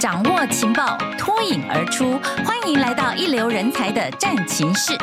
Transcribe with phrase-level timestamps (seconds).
[0.00, 2.18] 掌握情报，脱颖而出。
[2.42, 4.96] 欢迎来到一流人才的战情室。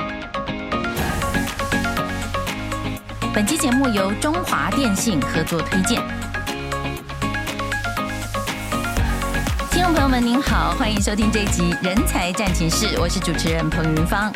[3.31, 6.02] 本期节目由中华电信合作推荐。
[9.70, 14.34] 听众朋友们，您好，欢迎收听这一集《人才战情室》，我是主持人彭云芳。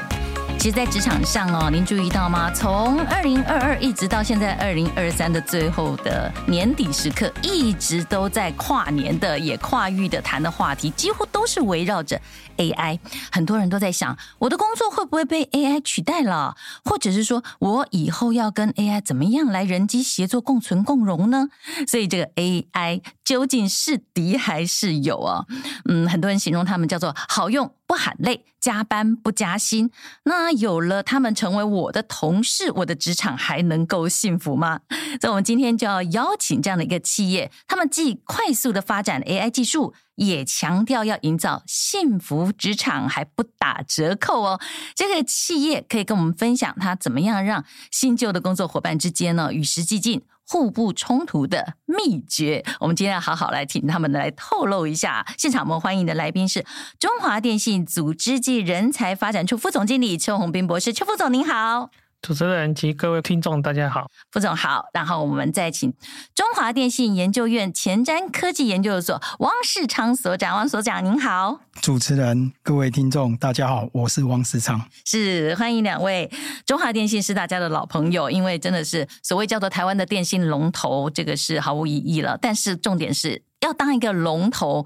[0.61, 2.51] 其实，在职场上哦，您注意到吗？
[2.53, 12.21] 从二零二二一直到现在二零二三的最后的年底时刻，一直都在跨年的也跨域的谈的话题，几乎都是围绕着
[12.57, 12.99] AI。
[13.31, 16.55] 很多人都在想，我的工作会不会被 AI 取代了？
[16.85, 21.47] 或者是说我以后要跟 AI 怎么样来人机协作、共存共荣呢？
[21.87, 25.43] 所以，这个 AI 究竟是敌还是友啊？
[25.89, 27.73] 嗯，很多人形容他们叫做好用。
[27.91, 29.91] 不喊累，加班不加薪。
[30.23, 34.79] 那有了他们成为我的同事，我的职场还能够幸福吗？
[35.19, 44.61] 所以，我们今天就要邀请这样的一个企业，他们既快速的发展 AI 技术，也强调要营造幸福职场，还不打折扣哦。
[44.95, 50.21] 这个企业可以跟我们分享，他怎么样让新旧的工作伙伴之间呢，与时俱进。
[50.51, 55.25] 互不冲突的秘诀，我们今天要好好来请他们来透露一下。
[55.37, 56.65] 现场我们欢迎的来宾是
[56.99, 61.91] 中华电信组织暨人才发展处副总经理邱宏斌博士，邱副总您好。
[62.21, 64.85] 主持人及各位听众，大家好，副总好。
[64.93, 65.91] 然后我们再请
[66.35, 71.61] 中华电信研究院前瞻科技研究所汪世昌所长，汪所长您好。
[71.81, 74.87] 主持人、各位听众，大家好，我是汪世昌。
[75.03, 76.31] 是欢迎两位。
[76.63, 82.37] 中华电信是大家的老朋友，因为真的是所谓叫做台湾的电信龙头，这个是毫无疑义了。
[82.39, 84.85] 但是重点是要当一个龙头，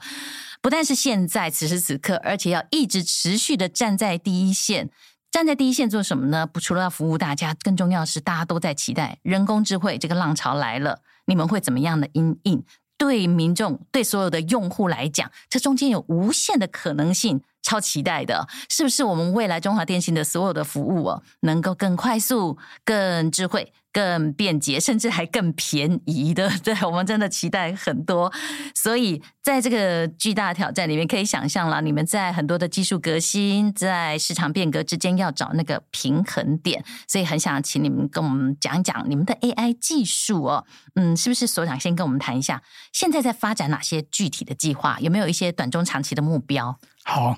[0.62, 4.90] 不但是现在此时此刻，而且要一直持续的站在第一线。
[5.36, 6.48] 站在第一线做什么呢？
[6.48, 12.64] 不，除了要服务大家，更重要是大家都在期待人工智慧这个浪潮来了，你们会怎么样的因应？
[12.98, 17.42] 对民众、对所有的用户来讲，这中间有无限的可能性。
[17.66, 26.48] 超期待的，是不是我们未来中华电信的所有的服务哦，能够更快速、更智慧、更便捷，甚至还更便宜的？
[26.64, 28.32] 对，我们真的期待很多。
[28.76, 36.86] 所以，在这个巨大挑战里面，可以想象了，你们在很多的技术革新、在市场变革之间要找那个平衡点。
[37.08, 40.64] 所以，很想请你们跟我们讲一讲你们的 AI 技术哦。
[40.94, 42.62] 嗯，是不是所长先跟我们谈一下，
[42.94, 45.00] 现在在发展哪些具体的计划？
[45.00, 46.78] 有没有一些短中长期的目标？
[47.04, 47.38] 好。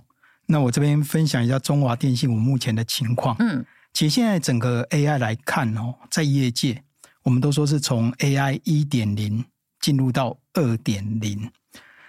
[0.49, 3.35] 那我这边分享一下中华电信我目前的情况。
[3.39, 6.81] 嗯，其实现在整个 AI 来看哦，在业界
[7.23, 9.43] 我们都说是从 AI 一点零
[9.81, 11.51] 进入到二点零。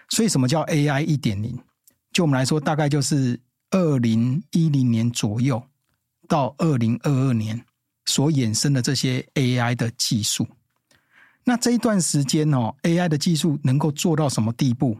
[0.08, 1.58] 所以什么叫 AI 一点零？
[2.12, 3.38] 就我们来说，大概就是
[3.70, 5.60] 二零一零年左右
[6.28, 7.60] 到二零二二年
[8.06, 10.46] 所衍生的这些 AI 的技术。
[11.44, 14.96] 那这一段时间哦，AI 的技术能够做到什么地步？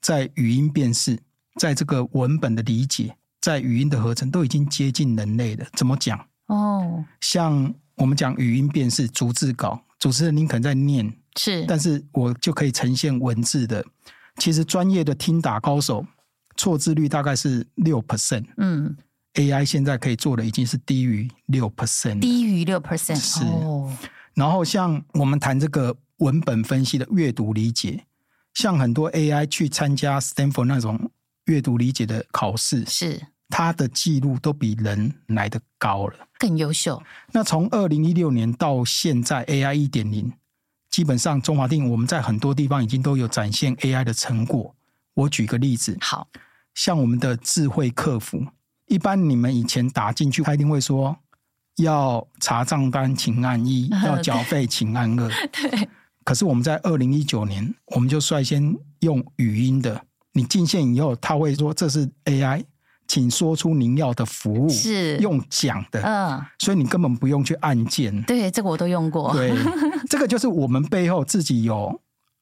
[0.00, 1.18] 在语音辨识。
[1.56, 5.66] 在这个文本的理解，在语音的合成都已经接近人类了。
[5.74, 6.18] 怎么讲？
[6.46, 13.84] 哦，像我们讲语音辨识、逐字稿，主持人您可能在念，是，但是我就可以呈现文字的。
[14.36, 16.04] 其实专业的听打高手
[16.56, 18.96] 错字率大概是六 percent，嗯
[19.34, 23.44] ，AI 现在可以做的已经是低于六 percent，低于六 percent 是。
[23.44, 23.94] 哦，
[24.34, 28.04] 然后像我们谈这个文本分析的阅读理解，
[28.54, 31.10] 像很多 AI 去参加 Stanford 那种。
[31.46, 37.02] 阅读理解的考试是他的记录都比人来得高了，更优秀。
[37.32, 40.32] 那从二零一六年到现在，AI 一点零，
[40.88, 44.74] 基本上中华电信我们在很多地方已经都有展现 AI 的成果。
[45.14, 46.28] 我举个例子，好，
[46.74, 48.46] 像我们的智慧客服，
[48.86, 51.14] 一般你们以前打进去，他一定会说
[51.76, 55.28] 要查账单，请按一； 要缴费，请按二。
[55.52, 55.88] 对。
[56.24, 60.02] 可是我们在二零一九年，我们就率先用语音的。
[60.32, 62.64] 你进线以后，他会说，这是 AI，
[63.06, 68.22] 请说出您要的服务，是用讲的，嗯，所以你根本不用去按键。
[68.22, 69.32] 对，这个我都用过。
[69.34, 69.52] 对，
[70.08, 72.00] 这个就是我们背后自己有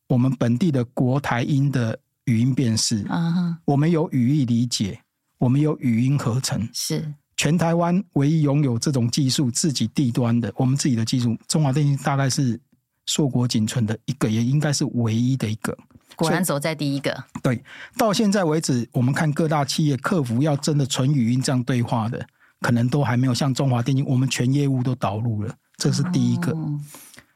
[0.08, 5.00] 我们本地的国台音的语音辨识，嗯，我们有语义理解，
[5.38, 12.60] 我们有语音合成，是全台湾唯一拥有这种技术自己地端的，我们自己的技术，中华电信大概是
[13.06, 15.76] 硕果仅存的一个，也应该是唯一的一个。
[16.20, 17.24] 果然走在第一个。
[17.42, 17.64] 对，
[17.96, 22.24] 到现在为止，我们看各大企业客服要真的纯语音这样对话的，
[22.60, 26.52] 可能都还没有像中华电信，我们全业务都导入了，这是第一个。
[26.52, 26.78] 哦、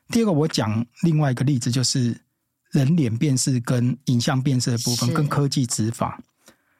[0.08, 2.20] 第二个，我讲另外一个例子，就是
[2.70, 6.20] 人脸辨识跟影像辨识的部分，跟科技执法，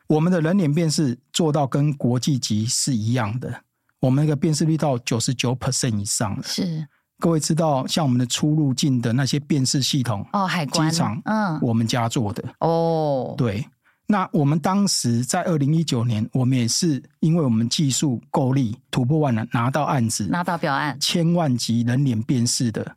[0.06, 3.62] 我们的人脸辨识做到跟国际级是一样的，
[4.00, 6.42] 我们那个辨识率到九十九 percent 以上了。
[6.42, 6.86] 是。
[7.24, 13.66] 各位知道，像我们的出入境的那些辨识系统，哦，海关、机场，嗯，我们家做的，哦，对。
[14.06, 22.94] 那我们当时在二零一九年，我们也是因为我们技术够力，突破万难，拿到案子，拿到表案，千万级人脸辨识的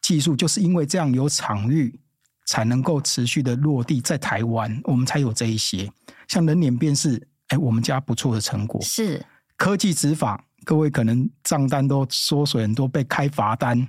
[0.00, 2.00] 技术，就是因为这样有场域，
[2.46, 5.92] 才能够持续的落地在台湾，我们才有这一些。
[6.26, 8.80] 像人脸辨识，哎，我们家不错的成果。
[8.80, 9.22] 是。
[9.58, 10.42] 科技执法。
[10.64, 13.88] 各位可能账单都缩水很多，被开罚单，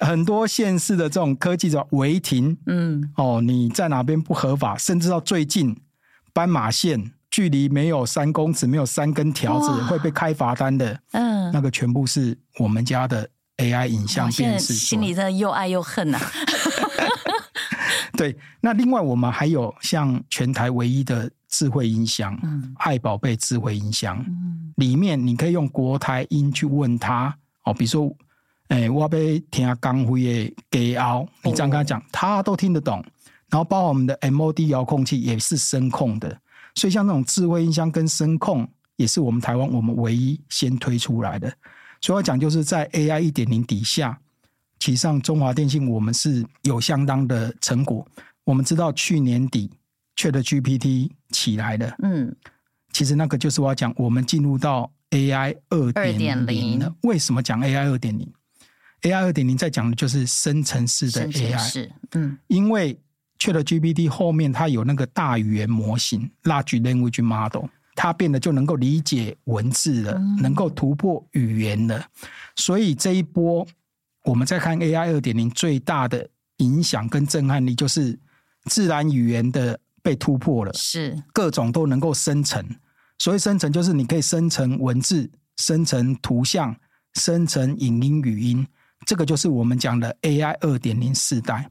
[0.00, 5.76] 很多县市的这种科技叫违停，嗯，哦，你在哪边不合法，甚至到最近
[6.32, 13.28] 斑马线距离没有三公尺，没有三根条子会被开罚单的，嗯，那个全部是我们家的
[13.58, 16.32] AI 影像辨识，心里真的又爱又恨呐、啊。
[18.16, 21.30] 对，那另外我们还有像全台唯一的。
[21.48, 28.16] 智慧音箱，嗯，爱宝贝智慧音箱，嗯，里面你可以用国台音去问他，哦，比如说，
[28.68, 29.08] 哎、欸，我要
[29.50, 33.04] 听刚辉的给奥，你这样跟他讲，他都听得懂。
[33.48, 36.36] 然后，包括我们的 MOD 遥控器也是声控的，
[36.74, 41.52] 所以像那种智慧音箱跟声控，也是我们台湾我们唯一先推出来的。
[42.00, 44.18] 所以我讲就是在 AI 一点零底下，
[44.80, 48.04] 其实上中华电信我们是有相当的成果。
[48.42, 49.70] 我们知道去年底。
[50.16, 52.34] ChatGPT 起来的，嗯，
[52.90, 56.94] 其实那个就是我要讲，我们进入到 AI 二点零了。
[57.02, 58.32] 为什么讲 AI 二点零
[59.02, 62.98] ？AI 二点零在讲的就是生成式的 AI，嗯，因为
[63.38, 72.02] ChatGPT 后面它有那个大语言模型 Large Language Model，它变得就能够理解文字了，嗯、能够突破语言了。
[72.56, 73.66] 所以这一波
[74.24, 76.26] 我们在看 AI 二点零最大的
[76.56, 78.18] 影响跟震撼力，就是
[78.64, 79.78] 自然语言的。
[80.06, 82.64] 被突破了，是各种都能够生成。
[83.18, 86.76] 所谓生成，就是你可以生成文字、生成图像、
[87.14, 88.64] 生成影音、语音。
[89.04, 91.68] 这个就是我们讲的 AI 二点零时代。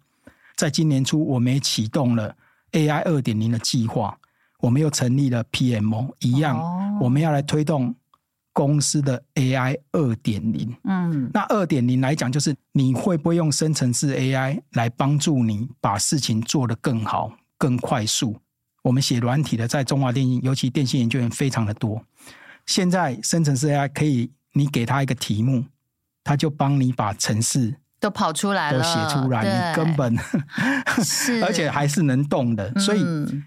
[0.58, 2.36] 在今年初，我们也启动了
[2.74, 4.18] AI 二点零的计划，
[4.60, 7.96] 我们又成立了 PMO，一样，我们要来推动
[8.52, 10.76] 公司的 AI 二点零。
[10.84, 17.32] 嗯，那二点零来讲，就是你会不会用生成式 AI 来帮助你把事情做得更好？
[17.58, 18.38] 更快速，
[18.84, 22.04] 我们写软体的在中华电信，尤其电信研究员非常的多。
[22.66, 25.66] 现在生成式 AI 可以，你给他一个题目，
[26.24, 30.16] 他就帮你把城市都跑出来了，都写出来，你根本
[31.04, 32.72] 是， 而且还是能动的。
[32.80, 33.04] 所以，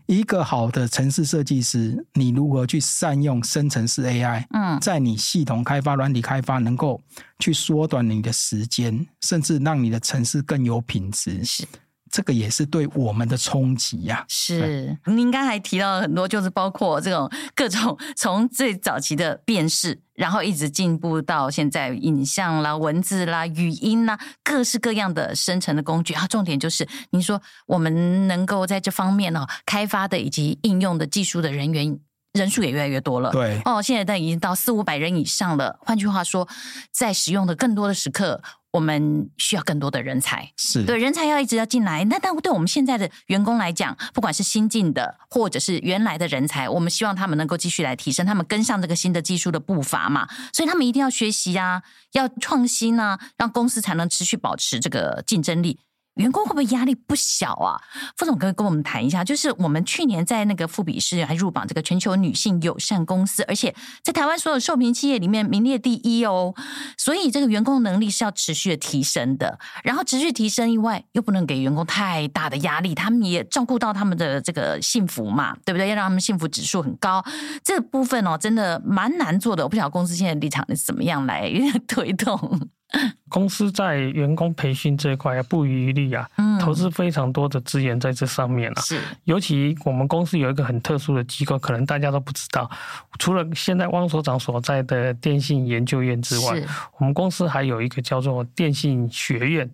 [0.07, 4.45] 一个好的城市设计师，你如何去善用生成式 AI？
[4.51, 7.01] 嗯，在你系统开发、软体开发，能够
[7.39, 11.45] 去缩短你的时间，甚至让你的城市更有品质。
[11.45, 11.67] 是。
[12.11, 14.25] 这个也是对我们的冲击呀。
[14.29, 26.15] 是，您刚才提到了很多，就是包括这种各种从最早期的辨识，然后一直进步到现在影像啦、文字啦、语音啦，各式各样的生成的工具。
[26.15, 31.99] 啊，重点就是您说我们能够在这方面呢开发的以及应用的技术的人员
[32.33, 33.31] 人数也越来越多了。
[33.31, 35.79] 对，哦，现在都已经到四五百人以上了。
[35.81, 36.47] 换句话说，
[36.93, 38.43] 在使用的更多的时刻。
[38.71, 42.05] 我们需要更多的人才，是对人才要一直要进来。
[42.05, 50.29] 那但对我们现在的员工来讲，不管是新进的或者是原来的人才，我们希望他们能够继续来提升，他们跟上这个新的技术的步伐嘛。
[50.53, 51.83] 所以他们一定要学习啊，
[52.13, 55.81] 要创新啊，让公司才能持续保持这个竞争力。
[56.19, 57.81] 员工会不会压力不小啊？
[58.17, 66.55] 副总可以跟我们谈一下，就是我们去年在那个富比士还入榜这个全球女性友善公司，而且在台湾所有受评企业里面名列第一哦。
[66.97, 75.89] 所以这个员工能力是要持续的提升的，然后持续提升以外，又不能给员工太大的压力，他们也照顾到他们的这个幸福嘛，对不对？
[75.89, 77.25] 要让他们幸福指数很高，
[77.63, 79.63] 这部分哦，真的蛮难做的。
[79.63, 81.51] 我不晓得公司现在立场是怎么样来
[81.87, 82.69] 推动。
[83.29, 86.29] 公司在员工培训这一块啊不遗余力啊，
[86.61, 88.81] 投资非常多的资源在这上面啊。
[88.81, 92.71] 是，尤其我们公司有一个很特殊的机构，可能大家都不知道。
[93.19, 96.63] 除了现在汪所长所在的电信研究院之外，
[96.99, 99.71] 我们公司还有一个叫做电信学院。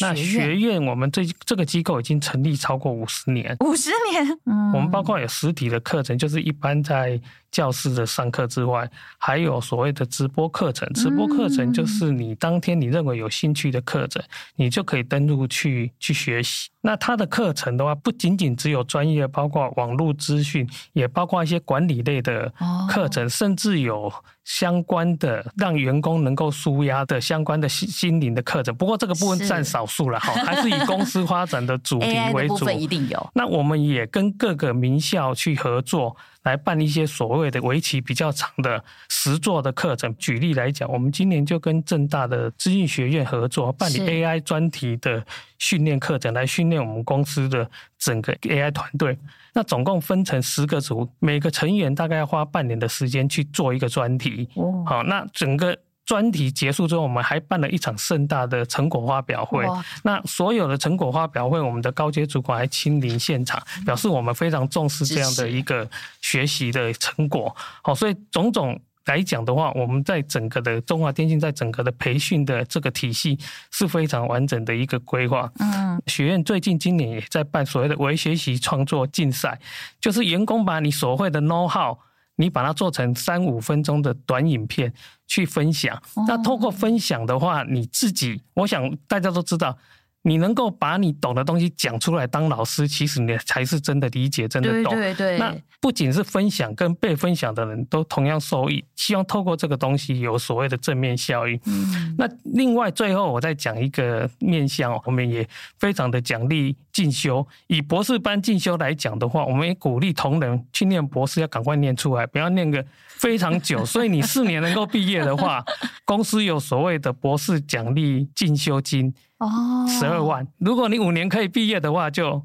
[0.00, 4.38] 那学院，我们这这个机构已经成立超过五十年，五十年。
[4.44, 10.86] 嗯，我们包括有实体的课程，就是一般在教室的上课之外，还有所谓的直播课程。
[10.92, 14.22] 直播课程就是你当天你认为有兴趣的课程，
[14.56, 16.68] 你就可以登录去去学习。
[16.80, 22.52] 那它的课程的话，不仅仅只有专业，包括网络资讯，也包括一些管理类的
[22.88, 24.12] 课程，甚至有。
[24.48, 32.68] 相关的让员工能够舒压的相关的心心灵的课程，不过这个部分占少数了哈，还是以公司发展的主 题为主。
[32.70, 33.30] 一定有。
[33.34, 36.16] 那我们也跟各个名校去合作。
[36.48, 40.14] 来办一些所谓的围棋比较长的实作的课程。
[40.16, 45.22] 举例来讲，我们今年就跟正大的资讯学院合作，办理 AI 专题的
[45.58, 49.18] 训练课程，来训练我们公司的整个 AI 团队。
[49.52, 54.48] 那总共分成十个组，每个成员大概要花半年的时间去做一个专题。
[54.54, 55.76] 哦好，那整个。
[56.08, 59.66] 专题结束之后，我们还办了一场盛大的成果发表会。
[60.02, 65.86] 那所有的成果发表会，我们的高阶主管还亲临现场，表示我们非常重视这样的一个
[66.22, 67.54] 学习的成果。
[67.82, 73.38] 好，所以种种来讲的话，我们在整个的中华电信在整个的培训的这个体系
[73.70, 75.52] 是非常完整的一个规划。
[75.58, 79.60] 嗯，学院最近今年也在办所谓的微学习创作竞赛，
[80.00, 81.98] 就是员工把你所会的 know how。
[82.38, 84.92] 你把它做成三五分钟的短影片
[85.26, 89.76] 去分享，那透过分享的话，你自己，我想大家都知道。
[90.22, 94.92] 你能够把你懂的东西讲出来，当老师，其实你才是真的理解，真的懂。
[94.94, 95.38] 对对对。
[95.38, 98.84] 那不仅是分享，跟被分享的人都同样受益。
[98.96, 101.58] 希望透过这个东西有所谓的正面效应。
[101.66, 102.14] 嗯。
[102.18, 105.48] 那另外最后我再讲一个面向，我们也
[105.78, 107.46] 非常的奖励进修。
[107.68, 113.84] 以博士班进修来讲的话，我们也鼓励同仁去念博士，要赶快念出来，不要念个非常久。
[113.86, 115.64] 所以你四年能够毕业的话，
[116.04, 119.14] 公司有所谓的博士奖励进修金。
[119.38, 120.46] 哦，十二万。
[120.58, 122.44] 如果你五年可以毕业的话，就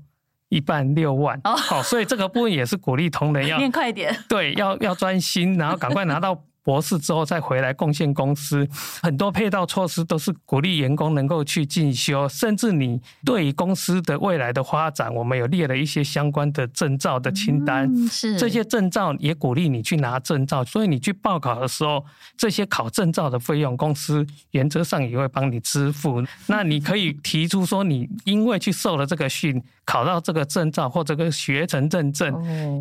[0.49, 1.39] 一半六万。
[1.43, 6.43] 哦，好，所以这个部分也是鼓励同仁要 念快一点，对，要要专心，然后赶快拿到。
[6.63, 8.65] 博士之后再回来贡献公司，
[9.01, 17.85] 很多配套措施都是鼓励员工能够去进修，甚至你对于公司的未来的发展，我们有列了一些相关的证照的清单。
[17.93, 22.03] 嗯，是这些证照也鼓励你去拿证照，所以你去报考的时候，
[22.37, 26.23] 这些考证照的费用，公司原则上也会帮你支付。
[26.47, 32.33] 那你可以提出说，你因为去受了这个训，考到这个证照或这个学成认证，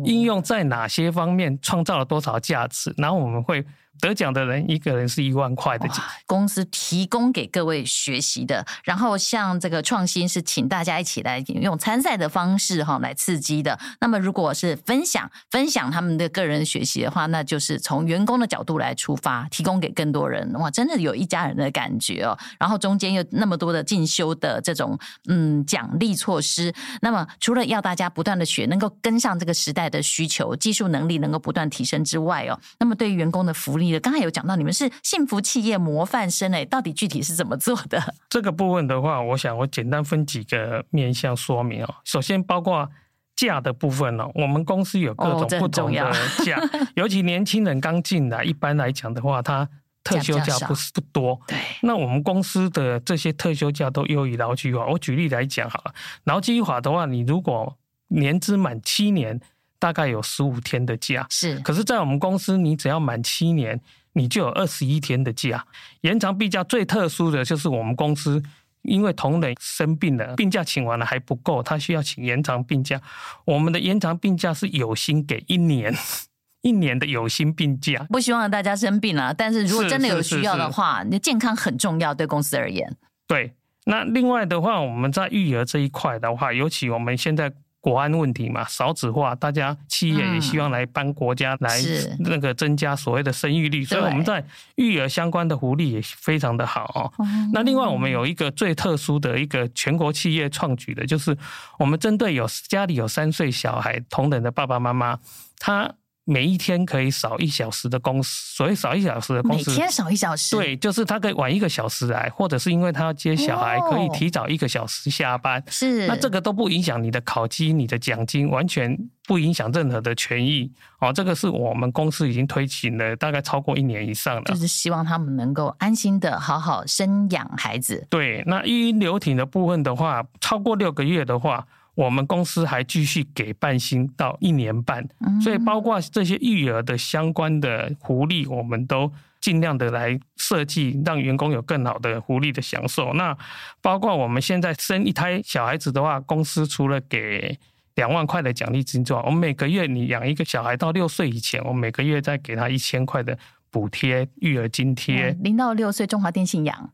[0.05, 3.65] 应用在哪些方面，创造了多少价值，然后我们会。
[3.99, 8.65] 得奖的人一个人是一万块的奖，公司提供给各位学习的。
[8.83, 13.79] 然后像这个创新是请大家一起来用参赛的方式哈来刺激的。
[14.01, 20.51] 那么如果是分享分享他们的个人学习的话，那就是从员工的角度来出发，提供给更多人。
[20.53, 22.37] 哇，真的有一家人的感觉哦。
[22.59, 24.97] 然后中间有那么多的进修的这种
[25.29, 26.73] 嗯奖励措施。
[27.01, 33.82] 那么除了要大家不断的学，能够跟上这个时代的需求，技术能力能够不断提升之外哦，那么对于员工的福利。
[33.99, 38.01] 刚才有讲到你们是幸福企业模范生诶，到底具体是怎么做的？
[38.29, 41.95] 这个部分的话，我想我简单分几个面向说明哦。
[42.03, 42.89] 首先，包括
[43.35, 46.11] 假的部分呢，我们公司有各种不同的
[46.45, 49.67] 假，哦、尤其年轻人刚进来，一般来讲的话，他
[50.03, 51.39] 特休假不是不多。
[51.47, 54.85] 对，那我们公司的这些特休假都优于劳基法。
[54.85, 55.93] 我举例来讲好了，
[56.25, 57.75] 劳基法的话，你如果
[58.07, 59.39] 年资满七年。
[59.83, 61.59] 大概有十五天的假，是。
[61.59, 63.77] 可是，在我们公司，你只要满七年，
[64.13, 65.65] 你就有二十一天的假。
[65.99, 68.41] 延长病假最特殊的就是我们公司，
[68.83, 73.01] 因为同仁生病了，病假请完了还不够，他需要请延长病假。
[73.43, 75.93] 我们的延长病假是有薪给一年，
[76.63, 78.05] 一年的有薪病假。
[78.07, 82.95] 不希望大家生病了，但是如果真的有需要的话，你的健康很重要，对公司而言。
[83.27, 83.51] 对。
[83.83, 87.51] 那另外的话，我们在育儿这一块的话，尤其我们现在。
[87.83, 91.77] 国安问题嘛，少子化，大家企业也希望来帮国家来
[92.19, 94.41] 那个增加所谓的生育率，所以我们在
[94.75, 97.25] 育儿相关的福利也非常的好哦。
[97.51, 101.37] 那另外我们有一个最特殊的一个全国企业创举的，就是
[101.77, 105.19] 我们针对有家里有三岁小孩同等的爸爸妈妈，
[105.59, 105.93] 他。
[106.25, 115.61] 每一天可以少一小时的工时，所以少一小时的工时，每天少一小时，对，就是他可以晚一个小时来，或者是因为他要接小孩，可以提早一个小时下班。
[115.67, 120.71] 是，那这个都不影响你的考绩、你的奖金，完全不影响任何的权益。
[120.99, 128.07] 哦，这个是我们公司已经推行了大概超过一年以上了，就是希望他们能够安心的好好生养孩子。
[128.09, 131.67] 对，那育婴留停的部分的话，超过六个月的话。
[131.95, 135.07] 我们公司还继续给半薪到一年半，
[135.41, 143.13] 所以包括这些育儿的相关的福利，我们都尽量的来设计，让员工有更好的福利的享受。
[143.13, 143.37] 那
[143.81, 147.57] 包括我们现在生一胎小孩子的话，公司除了给
[147.95, 153.37] 两万块的奖励金之外，我们每个月你养一个小孩到六岁以前，我们每个月再给他一千块的
[153.69, 155.29] 补贴育儿津贴。
[155.41, 156.89] 零到六岁，中华电信养。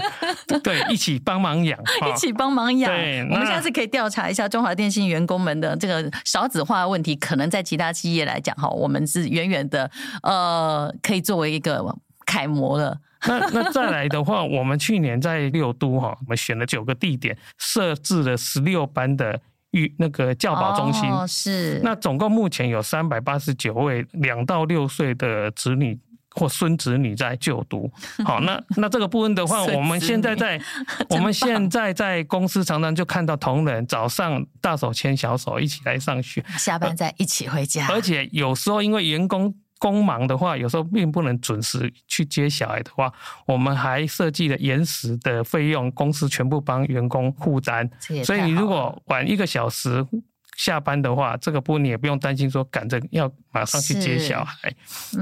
[0.62, 2.90] 对，一起帮忙养， 一起帮忙养。
[2.90, 9.90] 对，我们下次可以调查一下中华电信员工们的这个少子化问题，可能在其他企业来讲，哈，我们是远远的，
[10.22, 11.84] 呃，可以作为一个
[12.24, 12.98] 楷模了。
[13.28, 19.40] 那那再来的话，我们去年在六都哈，我们选了九个地点，设置了十六班的
[19.72, 21.10] 育那个教保中心。
[21.10, 21.80] 哦，是。
[21.82, 25.98] 那总共目前有三百八十九位两到六岁的子女
[26.36, 27.90] 或孙子女在就读。
[28.24, 30.60] 好，那那这个部分的话，我们现在在
[31.10, 37.88] 我们现在在公司常常就看到同仁早上大手牵小手一起来上学，下班再一起回家。
[37.88, 39.52] 而且有时候因为员工。
[39.78, 43.12] 工忙的话，有时候并不能准时去接小孩的话，
[43.46, 47.86] 我们还设计了延时的费用，公司全部帮员工负担。
[48.24, 50.02] 所以你如果晚一个小时
[50.56, 54.74] 下班的话，这个部分你也不用担心说赶着要马上去接小孩。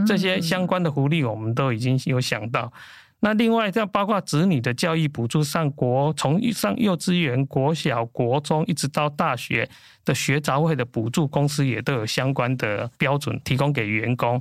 [0.06, 2.72] 这些相关的福利我们都已经有想到。
[3.20, 9.66] 那另外，像包括子女的教育补助，上国从上幼稚园、国小、国中一直到大学
[10.04, 14.38] 的学杂费的补助，公司也都有相关的标准提供给员工。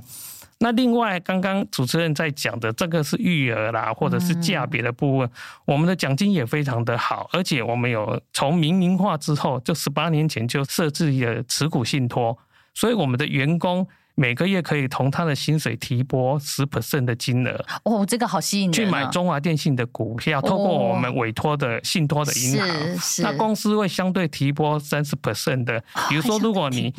[0.58, 5.30] 那另外，刚刚主持人在讲的这个是育儿啦，或者是价别的部分，
[5.64, 12.38] 我们的奖金也非常的好，而且我们有从民营化之后，就十八年前就设置了持股信托，
[12.74, 13.86] 所以我们的员工。
[14.16, 25.82] 每个月可以从他的薪水提拨十 percent 的金额哦，这个好吸引人，去买中华电信的股票，透过我们委托的信托的银行，是那公司会相对提拨三十 percent 的。
[26.08, 26.94] 比如说，如果你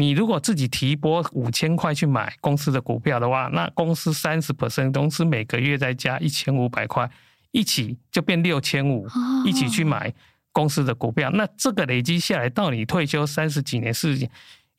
[0.00, 7.08] 你如果自己提拨五千块去买公司的股票的话，那公司三十 percent，公司每个月再加一千五百块，
[7.50, 9.06] 一起就变六千五，
[9.44, 10.12] 一起去买
[10.52, 11.30] 公司的股票。
[11.30, 14.28] 那这个累积下来，到你退休三十几年是。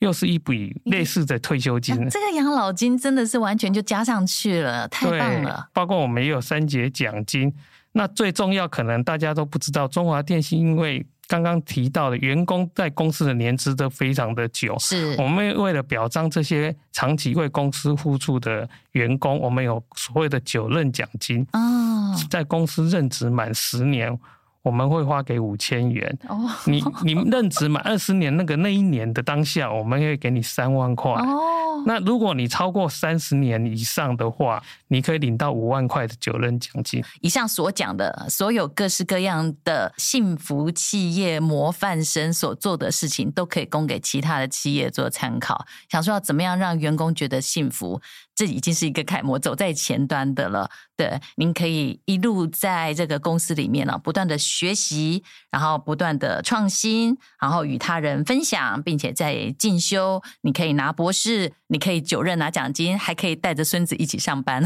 [0.02, 5.68] 又是一笔类似的退休金，这个养老金真的是完全就加上去了，太棒了。
[5.74, 7.54] 包括我们也有三节奖金。
[7.92, 21.48] 那最重要，可能大家都不知道，中华电信因为刚刚提到的员工在公司的年资都非常的久，是我们为了表彰这些长期为公司付出的员工，我们有所谓的九任奖金。
[21.54, 24.20] 哦，在公司任职满十年。
[24.64, 26.18] 我们会发给五千元。
[26.28, 31.12] 哦，你你任职满二十年，那个那一年的当下，我们会给你三万块。
[31.14, 37.04] 哦，那如果你超过三十年以上的话，你可以领到五万块的九任奖金。
[37.22, 45.66] 以上所讲的所有各式各样的幸福企业模范生所做的事情，都可以供给其他的企业做参考。
[45.90, 48.00] 想说要怎么样让员工觉得幸福？
[48.42, 50.68] 这已经是一个楷模，走在前端的了。
[50.98, 60.20] 对，您可以一路在这个公司里面呢，不断的学习，然后不断的创新，然后与他人分享，并且在进修。
[60.42, 64.64] 你可以拿博士，你可以九任拿奖金，还可以带着孙子一起上班。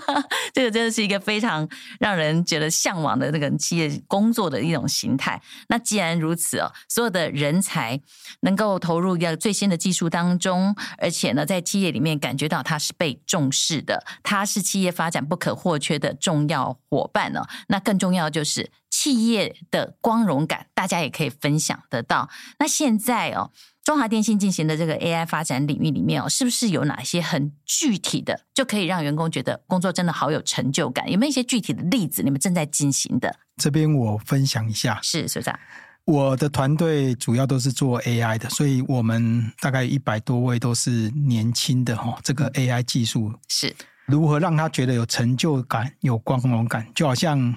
[0.54, 1.68] 这个真的是一个非常
[2.00, 5.40] 让人觉得向往的这个企业工作的一种形态。
[5.68, 8.00] 那既然如此哦，所有的人才
[8.40, 17.42] 能够投入一个最新的技术当中，而且呢，在企业里面感觉到他是被重视的，它是企业发展不可或缺的重要伙伴呢。
[17.68, 22.28] 那更重要就是企业的光荣感，大家也可以分享得到。
[22.58, 23.50] 那现在哦，
[23.84, 31.10] 中华电信进行的这个 AI 发展领域里面哦，是不是有哪些很具体的，就可以让员工觉得工作真的好有成就感？
[31.10, 32.22] 有没有一些具体的例子？
[32.22, 33.36] 你们正在进行的？
[33.56, 35.58] 这边我分享一下，是所长。
[36.08, 42.18] 我的团队主要都是做 AI 的，所以我们大概一百多位都是年轻的哈。
[42.24, 46.86] 这个 AI 技术是如何让他觉得有成就感、有光荣感？
[46.94, 47.54] 就好像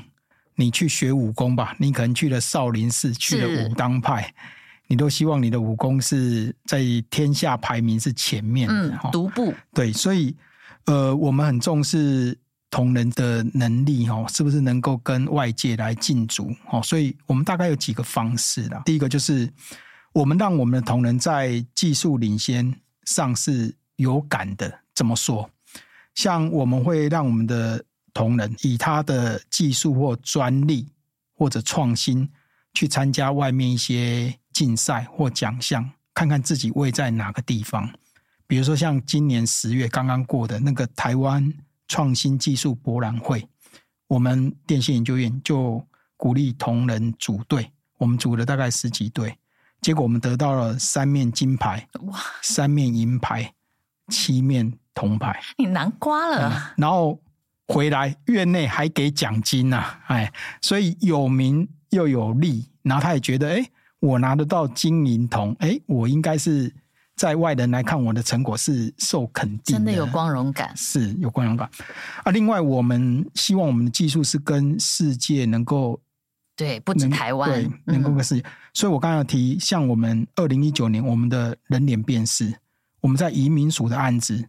[0.55, 4.33] 你去学武功吧，你可能去了少林寺，去了武当派，
[4.87, 9.53] 你都希望你的武功是在天下排名是前面的，嗯，独步。
[9.73, 10.35] 对，所以
[10.87, 12.37] 呃，我们很重视。
[12.71, 16.81] 同仁的能力哦，是不是能够跟外界来竞逐哦？
[16.81, 18.81] 所以我们大概有几个方式啦。
[18.85, 19.51] 第一个就是
[20.13, 24.79] 我们让我们的同仁在技术领先上是有感的。
[24.95, 25.49] 怎么说？
[26.15, 30.87] 像我们会让我们的同仁以他的技术或专利
[31.35, 32.29] 或者创新
[32.73, 37.91] 去参加外面一些竞赛或奖项，看看自己位在哪个地方。
[38.47, 41.53] 比如说像今年十月刚刚过的那个台湾。
[41.91, 43.45] 创新技术博览会，
[44.07, 49.37] 我们电信研究院就鼓励同仁组队，我们组了大概十几队，
[49.81, 53.53] 结果我们得到了三面金牌，哇，三面银牌，
[54.07, 56.49] 七面铜牌，你难瓜了。
[56.49, 57.19] 嗯，然后
[57.67, 66.73] 回来院内还给奖金呐，哎，所以有名又有利，然后他也觉得，哎，我拿得到金银铜，哎，我应该是。
[67.21, 71.69] 在外人来看，我的成果是受肯定的，真的有光荣感，是有光荣感
[72.23, 72.31] 啊。
[72.31, 76.01] 另外，我们希望我们的技术是跟世界能够
[76.55, 78.41] 对，不止台湾，对，能够跟世界。
[78.41, 82.51] 嗯、所以我刚才提，像我们二零一九年我们的人脸辨识，
[83.01, 84.43] 我们在移民署的案子，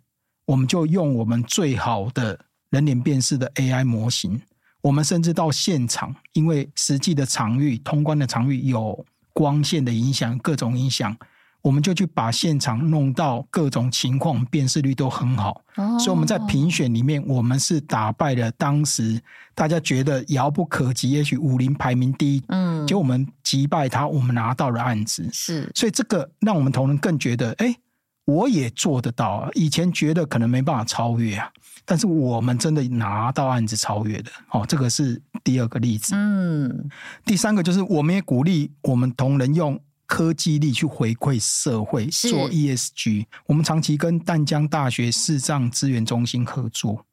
[0.47, 4.41] 我们就用我们最好的人脸辨识的 AI 模型，
[4.81, 9.05] 我们甚至到现场，因为实际的场域通关的场域有。
[9.35, 11.17] 光线的影响，各种影响。
[11.63, 19.23] 我们就去把现场弄到各种情况辨识率都很好，哦、所以我们在评选里面，我们是打败了当时
[19.55, 27.77] 大家觉得遥不可及，也许武林排名第一，嗯，结果我们击败他，我们拿到了案子，是，所以这个让我们同仁更觉得，哎，
[28.25, 29.49] 我也做得到啊！
[29.55, 31.49] 以前觉得可能没办法超越啊，
[31.85, 36.91] 但是我们真的拿到案子超越的，哦，这个是第二个例子，嗯，
[37.25, 39.81] 第三个就是我们也鼓励我们同仁用。
[40.07, 43.27] 科技力去回馈社会，做 ESG。
[43.47, 47.07] 我们长期跟淡江大学视障资源中心合作，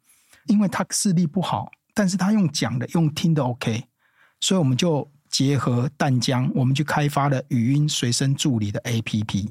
[0.47, 3.85] 因为他视力不好，但是他用讲的、用听的 OK，
[4.41, 9.47] 所以我们就结合淡江，我们去开发了语音随身助理的 APP。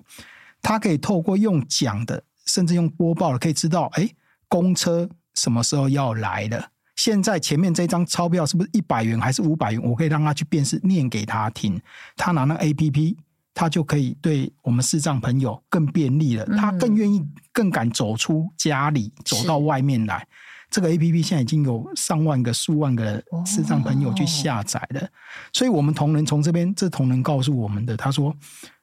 [0.61, 4.11] 他可以透过用讲的，甚至用播报的，可以知道，哎，
[4.48, 6.70] 公车什么时候要来了。
[6.96, 9.81] 现在前面这张钞票是不是一百元还是五百元？
[9.83, 11.81] 我可以让他去辨识，念给他听。
[12.16, 13.16] 他拿那 APP。
[13.59, 17.21] 他就可以对我们视障朋友更便利了，他更愿意、
[17.53, 20.25] 更敢走出家里，走到外面来。
[20.71, 25.09] 这个 APP 现在已经有上万个、数万个视障朋友去下载了。
[25.53, 28.33] 所以，我们同仁从这边，这同仁告诉我们的，他说：“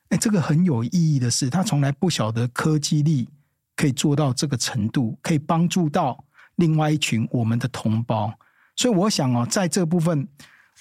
[0.10, 3.30] 哎，这个很有意义的事，他从来不晓得科技力
[3.78, 6.22] 可以做到这个程度，可以帮助到
[6.58, 8.34] 另外一群我们的同胞。”
[8.76, 10.28] 所以，我想哦，在这部分，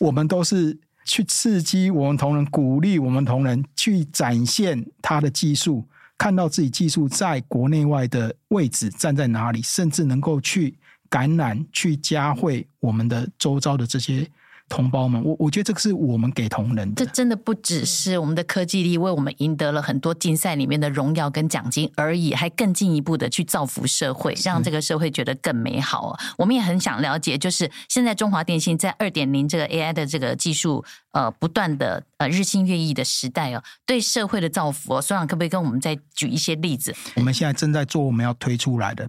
[0.00, 0.80] 我们都是。
[1.04, 5.86] 去刺激我们同仁，鼓励我们同仁去展现他的技术，
[6.16, 10.76] 看到自己技术在国内外的位置站在哪里，甚至能够去
[11.08, 14.28] 感染、去加会我们的周遭的这些。
[14.66, 17.04] 同胞们，我我觉得这个是我们给同仁的。
[17.04, 26.18] 这真的不只是我们的科技力为我们赢得了很多竞赛里面的荣耀跟奖金而已，还更进一步的去造福社会，让这个社会觉得更美好哦。
[26.38, 36.94] 我们也很想了解，就是现在中华电信在二点零这个 AI 的这个技术呃不断的呃日新月异的时代哦，对社会的造福哦，所长可不可以跟我们再举一些例子？
[37.16, 39.08] 我们现在正在做我们要推出来的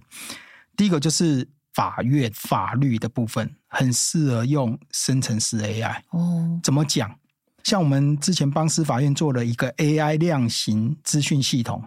[0.76, 1.48] 第一个就是。
[1.76, 6.58] 法院法律的部分很适合用生成式 AI 哦。
[6.62, 7.14] 怎么讲？
[7.62, 11.82] 像我们之前帮司法院做了一个 AI 量刑资讯系统，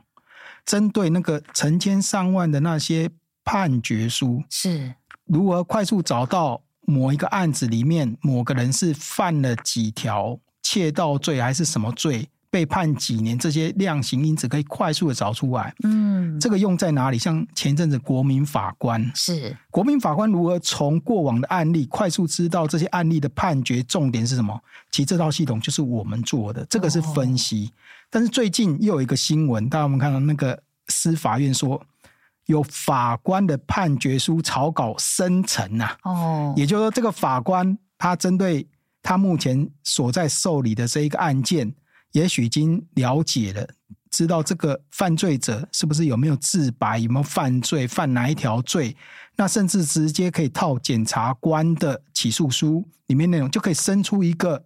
[0.66, 3.10] 针对那个成千上万的那些
[3.46, 4.94] 判决书，是
[5.26, 12.28] 如何快速找到某一个案子里面某个人是犯了几条窃盗罪还是什么罪？
[12.52, 15.72] 被判几年，这些量刑因子可以快速的找出来。
[15.84, 17.18] 嗯，这个用在哪里？
[17.20, 24.60] 像前阵子国民法官是国民法官如何从过往的案例快速知道这些案例的判决重点是什么？
[24.90, 27.72] 其实这套系统就是我们做的，这个是分析。
[27.72, 27.74] 哦、
[28.10, 31.80] 但是最近又有一个新闻，大家我们看到那个司法院说
[32.48, 35.96] 有法官的判决书草稿生成呐。
[36.02, 38.68] 哦，也就是说这个法官他针对
[39.04, 41.76] 他目前所在受理的这一个案件。
[42.12, 43.68] 也许已经了解了，
[44.10, 48.96] 知道这个犯罪者是不是有没有自白，有没有犯罪，犯哪一条罪，
[49.36, 54.64] 那甚至直接可以套检察官的起诉书里面内容，就可以生出一个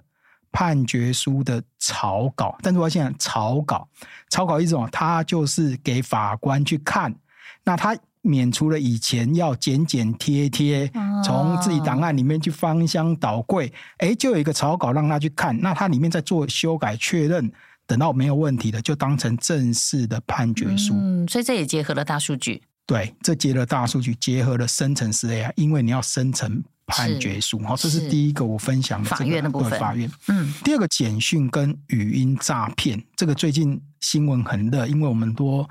[0.51, 2.58] 判决书的草稿。
[2.62, 3.88] 但是我想草稿，
[4.29, 7.15] 草稿一种，它就是给法官去看，
[7.63, 7.97] 那他。
[8.25, 10.89] 免除了以前要剪剪贴贴，
[11.24, 17.52] 从自己档案里面去翻箱倒柜，哎、欸，就有一个草稿让他去看，那他里面在做修改确认，
[17.88, 20.94] 等到没有问题的，就当成正式的判决书。
[20.96, 22.62] 嗯，所以这也结合了大数据。
[22.86, 27.58] 对，这结合了大数据，结合了生成式 AI，因为你要生成判决书。
[27.64, 29.70] 好，这是第一个我分享的、这个、法院的部分。
[29.70, 30.12] 对，法院。
[30.28, 35.68] 嗯，第二个简讯跟语音诈骗，这个最近新闻很热，因为我们多。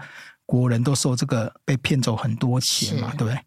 [0.52, 3.38] 国人都受这个被骗走很多钱嘛，对不对？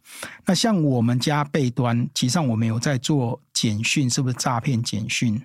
[0.43, 5.39] 那像我们家被端，其实上我们有在做简讯，是不是诈骗简讯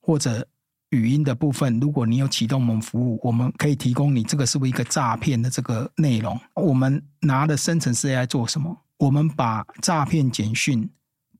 [0.00, 0.46] 或者
[0.90, 1.80] 语音的部分？
[1.80, 6.38] 如果你有启动我们服务，我们可以提供你这个是不是一个诈骗的这个内容？
[6.54, 8.78] 我们拿的生成式 AI 做什么？
[8.98, 10.88] 我们把诈骗简讯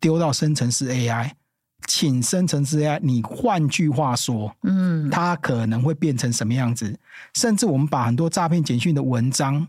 [0.01, 1.31] 丢到生成式 AI。
[1.87, 6.99] 请生成式 AI，你换句话说，嗯，它可能会变成什么样子？
[7.35, 9.67] 甚至我们把很多诈骗简讯的文章。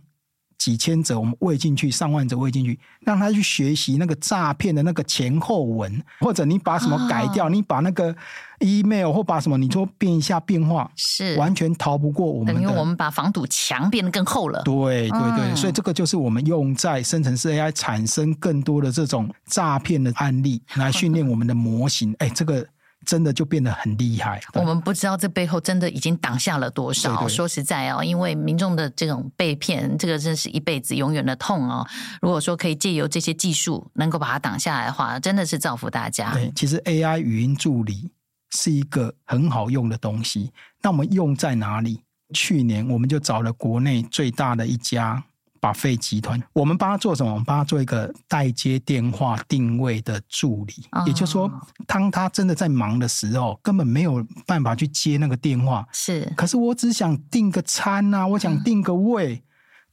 [0.61, 8.15] 几千则我们喂进去，上万则喂进去，让他去学习那个诈骗的那个前后文，或者你把什么改掉，哦、你把那个
[8.59, 12.61] email 或把什么，你说变一下变化，是完全逃不过我们的。
[12.61, 14.61] 等于我们把防堵墙变得更厚了。
[14.63, 22.15] 对对对，嗯、所以这个就是我们用在生成式 AI 产生更多的这种诈骗的案例，来训练我们的模型。
[22.19, 22.63] 哎，这个。
[23.05, 24.41] 真的就变得很厉害。
[24.53, 27.15] 我们不知道这背后真的已经挡下了多少。
[27.15, 31.87] 对对，说实在哦，因为民众的这种被骗，这个真是一辈子永远的痛哦。
[32.21, 36.31] 如果说可以借由这些技术能够把它挡下来的话，真的是造福大家。
[36.33, 38.11] 对，其实 AI 语音助理
[38.51, 40.51] 是一个很好用的东西。
[40.81, 42.01] 那我们用在哪里？
[42.33, 45.21] 去年我们就找了国内最大的一家
[45.61, 47.31] Buffet 集团，我们帮他做什么？
[47.31, 50.73] 我们帮他做一个代接电话定位的助理。
[50.91, 51.49] 哦、也就是说，
[51.85, 55.87] 当他真的在忙的时候，根本没有办法去接那个电话。
[55.91, 59.41] 是，可是我只想订个餐啊，我想订个位，嗯、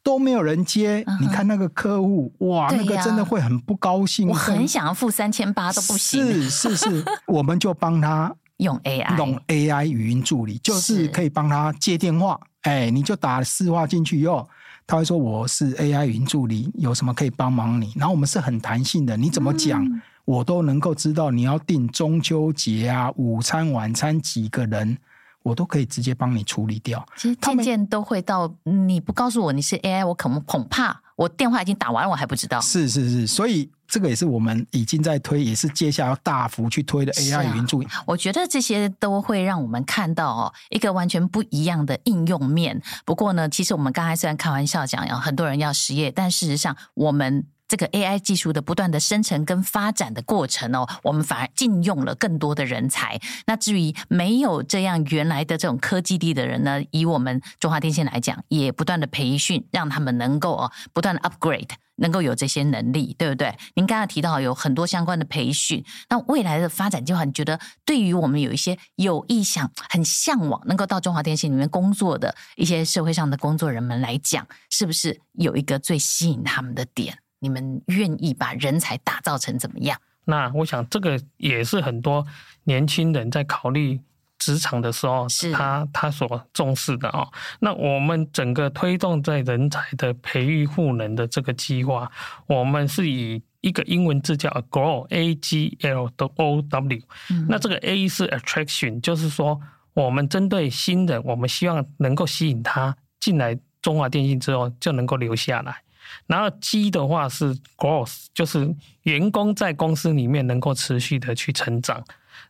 [0.02, 1.04] 都没有人接。
[1.07, 4.26] 嗯、你看那个客户，哇，那个真的会很不高兴。
[4.26, 6.24] 我很想要付三千八都不行。
[6.24, 8.35] 是是是， 我们就帮他。
[8.59, 12.37] 用 AI 用 AI 语音助理，就是可以帮他接电话。
[12.62, 14.50] 哎，你就打市话进去以后，
[14.88, 17.92] 他会说我是 AI 云助理，有什么可以帮忙你？
[17.94, 21.31] 然后我们是很弹性的，你怎么讲，嗯、我都能够知道。
[21.31, 24.96] 你要订中秋节啊，午餐、晚餐几个人，
[25.42, 27.07] 我都可以直接帮你处理掉。
[27.16, 32.59] 其实渐渐都会到，你不告诉我你是 AI，我可能恐怕我电话已经打完了，我还不知道。
[32.62, 33.70] 是是是，所以。
[33.88, 37.88] 这个也是我们已经在推，也是接下来要大幅去推的 AI 语音助理。
[38.07, 42.81] 我觉得这些都会让我们看到哦，一个完全不一样的应用面。
[43.05, 47.46] 不过呢，其实我们刚才虽然开玩笑讲，有很多人要失业，但事实上我们。
[47.68, 53.20] 这个 AI 技术的不断的生成跟发展的过程哦，我们反而禁用了更多的人才。
[53.44, 63.54] 那至于没有这样原来的这种科技力的人呢，以我们中华电信来讲，也不断的培训，让他们能够哦不断的 upgrade，能够有这些能力，对不对？
[63.74, 77.18] 您刚刚提到有很多相关的培训，那未来的发展计划，你觉得对于我们有一些有意向、很向往能够到中华电信里面工作的一些社会上的工作人们来讲，是不是有一个最吸引他们的点？
[77.40, 80.00] 你们愿意把人才打造成怎么样？
[80.24, 82.26] 那我想这个也是很多
[82.64, 84.00] 年轻人在考虑
[84.38, 87.29] 职场的时候，是他他所重视的哦。
[87.61, 92.11] 那我们整个推动在人才的培育赋能的这个计划，
[92.46, 97.01] 我们是以一个英文字叫 grow A G L 的 O W。
[97.48, 99.61] 那这个 A 是 Attraction，就是说
[99.94, 105.83] 我们针对新人，我们希望能够吸引他进来中华电信之后就能够留下来。
[106.27, 112.03] 然后 G 的话是 growth，就是员工在公司里面能够持续的去成长。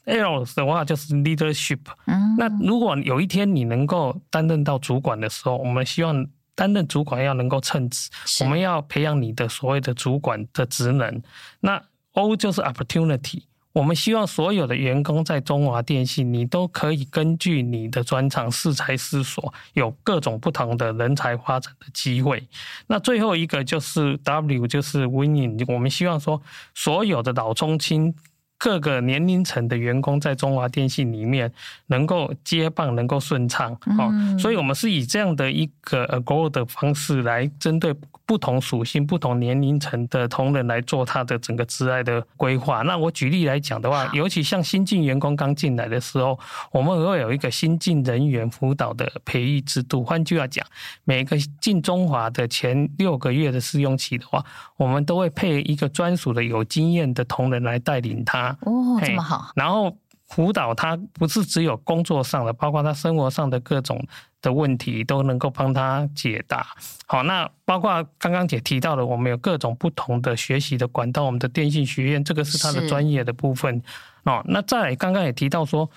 [0.09, 1.81] L 的话就是 leadership。
[2.07, 8.11] 嗯，那如果有一天你能够担任到主管的时候，我们希望担任主管要能够称职，
[8.43, 11.23] 我们要培养你的所谓的主管的职能。
[11.61, 11.81] 那
[12.13, 13.43] O 就是 opportunity。
[13.75, 22.43] 我们希望所有的员工在中华电信，你都可以根据你的专长适才适所，有各种不同的人才发展的机会。
[22.89, 25.63] 那最后一个就是 W，就是 Winning。
[25.73, 26.43] 我们希望说，
[26.75, 28.13] 所有的老中青。
[28.59, 31.51] 各个年龄层的员工在中华电信里面
[31.87, 37.95] 能够接棒，能够顺畅哦，嗯、所以我们是以这样的一个 Grow 的方式来针对
[38.27, 42.83] 不同属性、不同年龄层的同仁来做他的整个职爱的规划。
[42.83, 46.39] 那我举例来讲的话，尤其像新进员工刚进来的时候，
[46.73, 50.03] 我们会有一个新进人员辅导的培育制度。
[50.03, 50.67] 换句话讲，
[51.05, 54.45] 每个进中华的前六个月的试用期的话，
[54.77, 58.48] 我们都会配一个专属的有经验的同仁来带领他。
[58.63, 59.51] 哦，这么好。
[59.55, 59.97] 然后
[60.29, 64.05] 辅导他不是只有工作上的，包括他生活上的各种
[64.43, 66.67] 的问题都能够帮他解答。
[67.07, 73.83] 好，那包括刚刚姐提到的，我们有各种不同的学习的管道，我们的电信学院这个是他的专业的部分
[74.25, 74.43] 哦。
[74.47, 75.91] 那再来刚刚也提到说，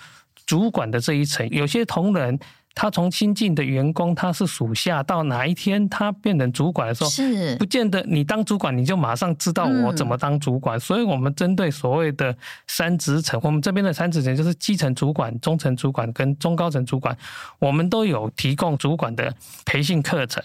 [0.46, 2.38] 主管的这一层，有些同仁。
[2.74, 10.78] 他从新进的员工，他是属下，到哪一天他变成主管的时候，是不见得你当主管你就马上知道我怎么当主管。
[10.78, 17.16] 嗯、所以，我们针对所谓的三职层，我们这边的三职层就是基层主管、中层主管跟中高层主管，
[17.58, 20.42] 我们都有提供主管的培训课程。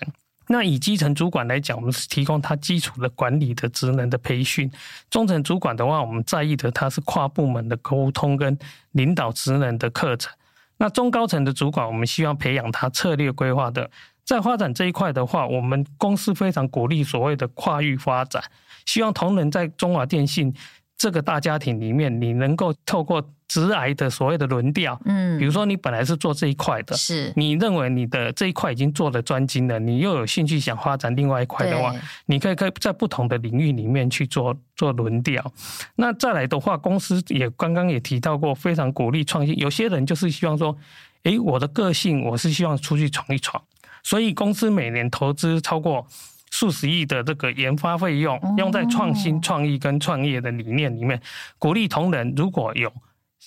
[0.49, 4.69] 那以基层主管来讲，我们是提供他基础的管理的职能的培训；
[5.09, 8.57] 中层主管的话，我们在意的他是跨部门的沟通跟
[8.91, 10.33] 领导职能的课程。
[10.77, 13.89] 那中高层的主管，我们希望培养他策略规划的，
[14.23, 18.43] 在发展这一块的话，我们公司非常鼓励所谓的跨域发展，
[18.85, 20.53] 希望同仁在中华电信
[20.97, 31.93] 这个大家庭里面，你能够透过直癌的所谓的轮调，嗯，比如说你本来是做这一块的，是，你认为你的这一块已经做了专精了，你又有兴趣想发展另外一块的话，
[32.25, 35.53] 你可以可以在不同的领域里面去做做轮调。
[35.95, 39.55] 那再来的话，公司也刚刚也提到过，非常鼓励创新。
[39.59, 40.75] 有些人就是希望说，
[41.23, 43.61] 诶，我的个性我是希望出去闯一闯，
[44.01, 46.07] 所以公司每年投资超过。
[46.57, 51.21] 数十亿的这个研发费用用在创新创意跟创业的理念里面，
[51.59, 52.91] 鼓励同仁如果有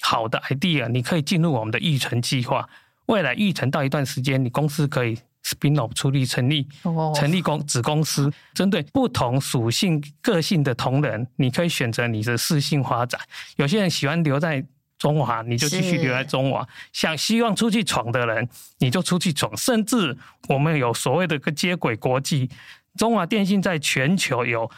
[0.01, 2.69] 好的 idea，你可以进入我们的育成计划。
[3.07, 6.69] 未来育成到一段时间，你公司可以 spin off 出力成立
[7.13, 13.21] 成立公子公司，针对不同属性个性的同仁，你可以选择你的适性发展。
[13.57, 14.65] 有些人喜欢留在
[14.97, 19.51] 中华，你就继续留在中华；想希望出去闯的人，你就出去闯。
[19.57, 22.49] 甚至我们有所谓的个接轨国际，
[22.97, 24.71] 中华电信在全球有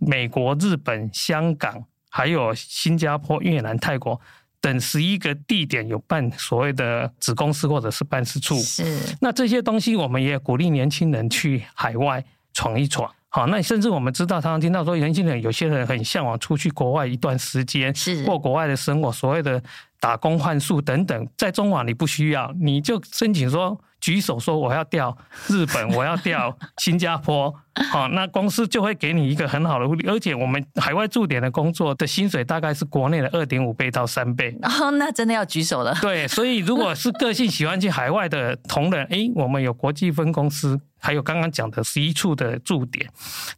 [0.00, 4.20] 美国、日本、香港，还有新加坡、越南、泰国
[4.60, 8.56] 等十一个地点有办所谓的子公司或者是办事处。
[8.56, 8.84] 是，
[9.20, 13.10] 那这些东西我们也鼓励年轻人去海外闯一闯。
[13.32, 19.62] 好，那甚至我们知道，常常听到说，年轻人有些人很向往出去国外一段时间，是过国外的生活，所谓的
[20.00, 23.80] 打工换宿等等，在中网你不需要，你就申请说。
[24.00, 25.14] 举手说我要调
[25.46, 27.54] 日本，我要调 新加坡，
[27.90, 34.56] 好，那公司就会给你一个很好的福利，而且我们海外驻点的工作的薪水大概是国内的二点五倍到三倍。
[34.62, 35.94] 哦，那真的要举手了。
[36.00, 43.06] 对，所以如果是个性喜欢去海外的同仁，诶，我们有国际分公司，还有刚刚讲的十一处的驻点，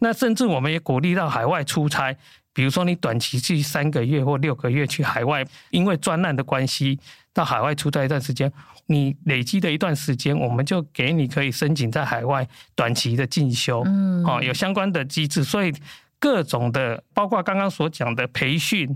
[0.01, 2.17] 那甚至我们也鼓励到海外出差，
[2.55, 6.99] 比如说你短期去三个月或六个月去海外，因为专案的关系
[7.33, 8.53] 到海外出差一段时间。
[8.87, 15.73] 你累积的一段时间，我们就给你可以申请在海外短期的进修，嗯，哦，有相关的机制，所以
[16.19, 18.95] 各种的，包括刚刚所讲的培训，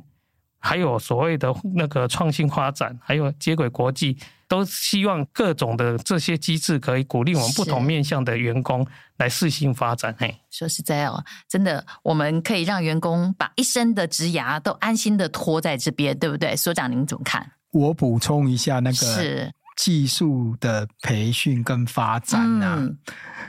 [0.59, 4.17] 还有所谓的那个创新发展，还有接轨国际，
[4.49, 8.87] 都希望各种的这些机制可以鼓励我们不同面向的员工
[9.19, 10.15] 来适性发展。
[10.19, 16.57] 嘿，说实在哦，真的，我们可以让员工把一生的职涯都安心的拖在这边，对不对？
[16.57, 17.53] 所长您怎么看？
[17.73, 19.53] 我补充一下，那个是。
[19.77, 22.97] 技术的培训跟发展啊，嗯、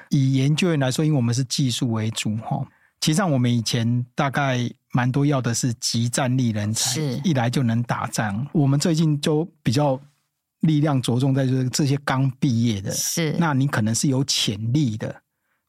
[0.10, 2.68] 以研究员来说，因为我们是技术为主哈。
[3.00, 8.48] 其实上我们以前大概蛮多要的是集战力人才，是一来就能打仗。
[8.54, 10.00] 我们最近就比较
[10.62, 15.22] 力量着重在就是这些刚毕业的，是那你可能是有潜力的，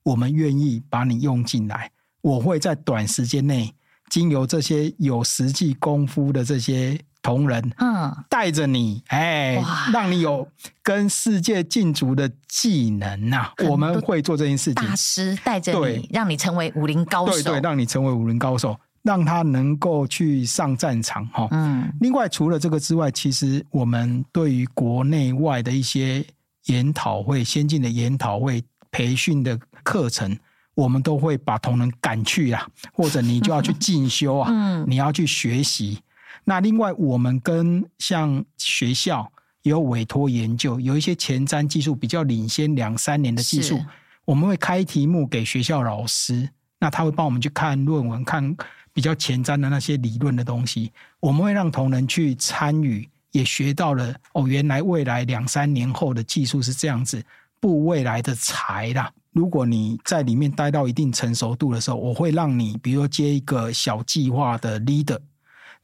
[0.03, 1.91] 我们愿意把你用进来。
[2.21, 3.75] 我会在短时间内，
[4.11, 7.01] 经由这些有实际功夫的这些。
[7.29, 9.62] 同仁，嗯，带着你，哎，
[9.93, 10.49] 让你有
[10.83, 13.53] 跟世界竞逐的技能呐、啊。
[13.69, 17.33] 我们会做这件事情，大师带着你，让你成为武林高手。
[17.35, 21.47] 对对，让你成为武林高手，让他能够去上战场哈。
[21.51, 26.25] 嗯，另外除了这个之外，其实我们对于国内外的一些
[26.64, 30.35] 研讨会、先进的研讨会、培训的课程，
[30.75, 35.99] 我们都会把同仁赶去啊，或者你就要去进修啊，嗯，你要去学习。
[36.48, 39.30] 那另外，我们跟像学校
[39.64, 43.78] 也有委托研究，有一些前瞻技术比较领先两三年的技术，
[44.24, 48.56] 我们会开题目给学校老师，那他会帮我们去看论文，看
[48.94, 50.90] 比较前瞻的那些理论的东西。
[51.20, 57.22] 我们会让同仁去参与，也学到了哦，原来未来两三年后的技术是这样子，
[57.61, 59.12] 布未来的财啦。
[59.32, 65.18] 如果你在里面待到一定成熟度的时候，我会让你，比如说接一个小计划的 leader。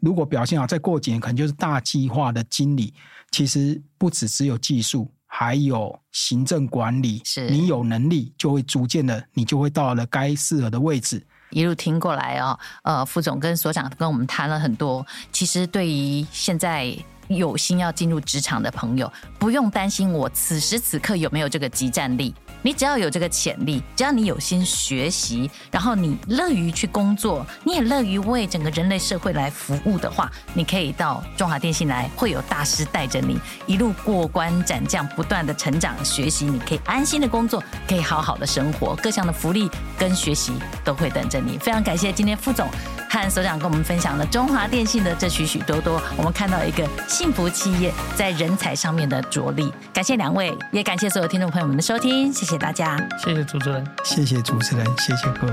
[0.05, 2.93] 如果表现好，再过几年可能就是大计划的经理。
[3.31, 7.23] 其实不只只有技术，还有行政管理。
[7.25, 11.27] 是你有能力，就会逐渐的，你就会到了该适合的位置。
[11.51, 15.05] 一路听过来哦，呃，副总跟所长跟我们谈了很多。
[15.33, 16.97] 其实对于现在。
[17.29, 22.35] 有心要进入职场的朋友，不用担心我此时此刻有没有这个即战力。
[22.65, 36.47] 你只要有这个潜力，只要你有心学习，然后你乐于去工作，你也乐于为整个人类社会来服务的话，你可以到中华电信来，会有大师带着你一路过关斩将，不断的成长学习。
[36.47, 41.59] 你可以安心的工作，可以好好的生活，各项的福利跟学习都会等着你。
[41.59, 42.67] 非常感谢今天副总
[43.11, 46.89] 和所长跟我们分享了中华电信的这许许多多，我们看到一个。
[47.07, 55.53] 幸福企业在人才上面的着力，感谢两位，也感谢所有听众朋友们的收听，谢谢谢谢大家，谢谢主持人，谢谢主持人，谢谢各位。